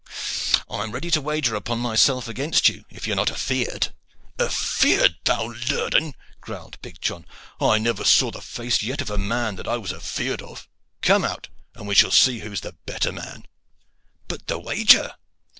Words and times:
I 0.67 0.81
am 0.81 0.93
ready 0.93 1.11
to 1.11 1.21
wager 1.21 1.53
upon 1.53 1.77
myself 1.77 2.27
against 2.27 2.67
you 2.67 2.85
if 2.89 3.05
you 3.05 3.13
are 3.13 3.15
not 3.15 3.29
afeard." 3.29 3.93
"Afeard, 4.39 5.17
thou 5.25 5.53
lurden!" 5.69 6.15
growled 6.39 6.81
big 6.81 6.99
John. 7.01 7.27
"I 7.59 7.77
never 7.77 8.03
saw 8.03 8.31
the 8.31 8.41
face 8.41 8.81
yet 8.81 9.01
of 9.01 9.07
the 9.09 9.19
man 9.19 9.57
that 9.57 9.67
I 9.67 9.77
was 9.77 9.93
afeard 9.93 10.41
of. 10.41 10.67
Come 11.03 11.23
out, 11.23 11.49
and 11.75 11.87
we 11.87 11.93
shall 11.93 12.09
see 12.09 12.39
who 12.39 12.51
is 12.51 12.61
the 12.61 12.73
better 12.87 13.11
man." 13.11 13.45
"But 14.27 14.47
the 14.47 14.57
wager?" 14.57 15.13